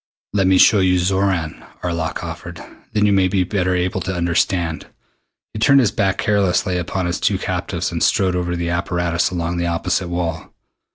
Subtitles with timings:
[0.33, 2.59] "Let me show you Xoran," Arlok offered.
[2.91, 4.87] "Then you may be better able to understand."
[5.53, 9.29] He turned his back carelessly upon his two captives and strode over to the apparatus
[9.29, 10.55] along the opposite wall.